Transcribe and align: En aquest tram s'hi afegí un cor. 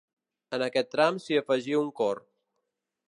En 0.57 0.63
aquest 0.67 0.89
tram 0.95 1.19
s'hi 1.25 1.37
afegí 1.41 1.77
un 1.83 1.93
cor. 2.01 2.23